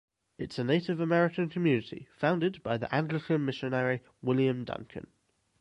[0.39, 5.05] It’s a native American community founded by the Anglican missionary William Duncan.